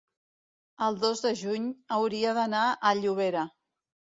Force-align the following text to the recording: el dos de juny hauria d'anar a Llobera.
el 0.85 0.97
dos 1.03 1.21
de 1.27 1.33
juny 1.43 1.67
hauria 1.99 2.35
d'anar 2.39 2.65
a 2.65 2.95
Llobera. 3.03 3.45